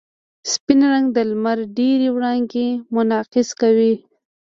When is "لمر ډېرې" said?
1.29-2.07